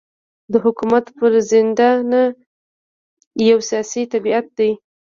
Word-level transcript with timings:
د 0.51 0.53
حکومت 0.65 1.05
پرځېدنه 1.17 2.21
یو 3.49 3.59
سیاسي 3.69 4.03
طبیعت 4.13 4.45
دی. 4.57 4.71